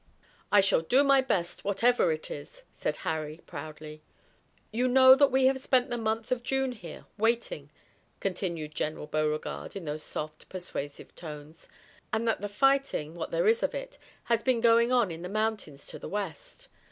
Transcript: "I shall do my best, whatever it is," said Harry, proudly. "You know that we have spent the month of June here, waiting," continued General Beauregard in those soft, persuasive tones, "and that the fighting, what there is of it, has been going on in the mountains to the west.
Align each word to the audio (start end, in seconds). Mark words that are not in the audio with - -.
"I 0.51 0.61
shall 0.61 0.81
do 0.81 1.03
my 1.03 1.21
best, 1.21 1.63
whatever 1.63 2.11
it 2.11 2.31
is," 2.31 2.63
said 2.71 2.95
Harry, 3.05 3.39
proudly. 3.45 4.01
"You 4.71 4.87
know 4.87 5.13
that 5.13 5.29
we 5.29 5.45
have 5.45 5.61
spent 5.61 5.91
the 5.91 5.97
month 5.99 6.31
of 6.31 6.41
June 6.41 6.71
here, 6.71 7.05
waiting," 7.19 7.69
continued 8.19 8.73
General 8.73 9.05
Beauregard 9.05 9.75
in 9.75 9.85
those 9.85 10.01
soft, 10.01 10.49
persuasive 10.49 11.13
tones, 11.13 11.69
"and 12.11 12.27
that 12.27 12.41
the 12.41 12.49
fighting, 12.49 13.13
what 13.13 13.29
there 13.29 13.47
is 13.47 13.61
of 13.61 13.75
it, 13.75 13.99
has 14.23 14.41
been 14.41 14.59
going 14.59 14.91
on 14.91 15.11
in 15.11 15.21
the 15.21 15.29
mountains 15.29 15.85
to 15.85 15.99
the 15.99 16.09
west. 16.09 16.67